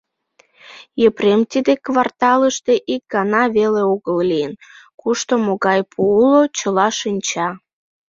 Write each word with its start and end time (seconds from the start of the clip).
Епрем 1.07 1.41
тиде 1.51 1.73
кварталыште 1.85 2.73
ик 2.93 3.03
гана 3.13 3.43
веле 3.55 3.81
огыл 3.93 4.17
лийын, 4.29 4.53
кушто 5.01 5.33
могай 5.45 5.79
пу 5.91 5.99
уло— 6.21 6.41
чыла 6.57 6.87
шинча. 6.99 7.47